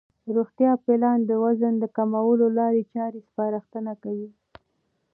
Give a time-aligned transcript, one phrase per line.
[0.35, 4.29] روغتیا پالان د وزن د کمولو لارې چارې سپارښتنه کوي.